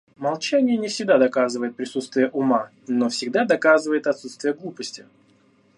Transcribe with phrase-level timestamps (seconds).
[0.17, 5.05] Молчание не всегда доказывает присутствие ума, но всегда доказывает отсутствие глупости.